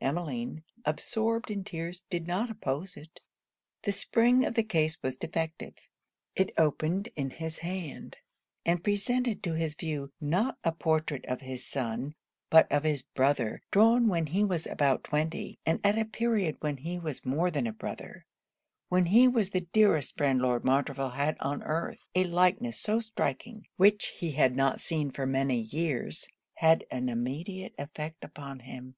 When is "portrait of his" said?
10.72-11.64